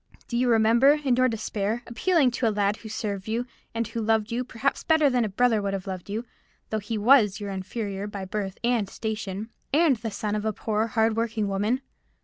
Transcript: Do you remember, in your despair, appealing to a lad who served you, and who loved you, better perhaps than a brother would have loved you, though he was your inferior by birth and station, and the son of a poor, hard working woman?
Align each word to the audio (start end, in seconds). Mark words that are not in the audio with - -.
Do 0.27 0.35
you 0.35 0.49
remember, 0.49 0.93
in 0.93 1.15
your 1.15 1.27
despair, 1.27 1.83
appealing 1.85 2.31
to 2.31 2.47
a 2.47 2.49
lad 2.49 2.77
who 2.77 2.89
served 2.89 3.27
you, 3.27 3.45
and 3.75 3.87
who 3.87 4.01
loved 4.01 4.31
you, 4.31 4.43
better 4.43 4.51
perhaps 4.53 4.81
than 4.83 5.23
a 5.23 5.29
brother 5.29 5.61
would 5.61 5.75
have 5.75 5.85
loved 5.85 6.09
you, 6.09 6.25
though 6.71 6.79
he 6.79 6.97
was 6.97 7.39
your 7.39 7.51
inferior 7.51 8.07
by 8.07 8.25
birth 8.25 8.57
and 8.63 8.89
station, 8.89 9.51
and 9.71 9.97
the 9.97 10.09
son 10.09 10.33
of 10.33 10.43
a 10.43 10.53
poor, 10.53 10.87
hard 10.87 11.15
working 11.15 11.47
woman? 11.47 11.81